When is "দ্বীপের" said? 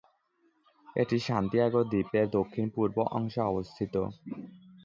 1.91-2.25